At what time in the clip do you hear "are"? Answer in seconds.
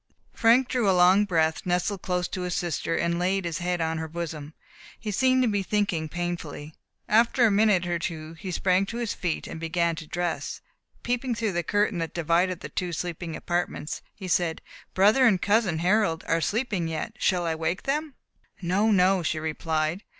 16.27-16.41